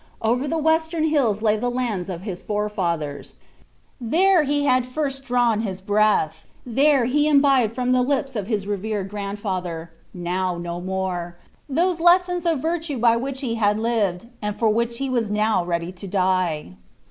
Over 0.23 0.47
the 0.47 0.57
western 0.57 1.03
hills 1.09 1.43
lay 1.43 1.57
the 1.57 1.69
lands 1.69 2.09
of 2.09 2.21
his 2.21 2.41
forefathers. 2.41 3.35
There 4.01 4.41
he 4.41 4.65
had 4.65 4.87
first 4.87 5.25
drawn 5.25 5.61
his 5.61 5.79
breath; 5.79 6.43
there 6.65 7.05
he 7.05 7.27
imbibed 7.27 7.75
from 7.75 7.91
the 7.91 8.01
lips 8.01 8.35
of 8.35 8.47
his 8.47 8.65
revered 8.65 9.09
grandfather, 9.09 9.91
now 10.11 10.57
no 10.57 10.81
more, 10.81 11.37
those 11.69 11.99
lessons 11.99 12.47
of 12.47 12.63
virtue 12.63 12.97
by 12.97 13.15
which 13.15 13.41
he 13.41 13.53
had 13.61 13.77
lived, 13.77 14.25
and 14.41 14.55
for 14.55 14.69
which 14.71 14.97
he 14.97 15.07
was 15.07 15.29
now 15.29 15.63
ready 15.63 15.91
to 15.91 16.07
die. 16.07 16.73